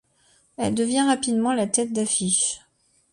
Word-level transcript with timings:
Elle 0.57 0.73
devient 0.73 1.03
rapidement 1.03 1.53
la 1.53 1.67
tête 1.67 1.93
d'affiche. 1.93 2.61